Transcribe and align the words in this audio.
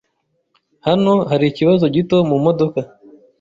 Hano 0.87 1.13
hari 1.29 1.45
ikibazo 1.47 1.85
gito 1.95 2.15
mumodoka. 2.29 2.79